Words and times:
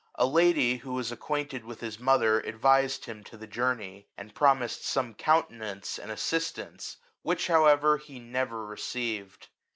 A 0.15 0.25
lady, 0.25 0.77
who 0.77 0.93
was 0.93 1.11
acquainted 1.11 1.63
with 1.63 1.79
his 1.81 1.99
mother, 1.99 2.39
advised 2.39 3.05
him 3.05 3.23
to 3.25 3.37
the 3.37 3.45
journey, 3.45 4.07
and 4.17 4.33
promised 4.33 4.83
some 4.83 5.13
countenance 5.13 5.99
and 5.99 6.09
assist 6.09 6.57
ance, 6.57 6.97
which 7.21 7.45
however 7.45 7.97
he 7.97 8.17
never 8.19 8.65
received. 8.65 9.49